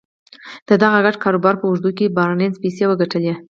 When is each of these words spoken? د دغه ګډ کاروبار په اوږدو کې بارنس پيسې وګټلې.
د 0.67 0.69
دغه 0.83 0.99
ګډ 1.05 1.15
کاروبار 1.23 1.55
په 1.59 1.65
اوږدو 1.67 1.91
کې 1.97 2.13
بارنس 2.17 2.55
پيسې 2.63 2.83
وګټلې. 2.87 3.33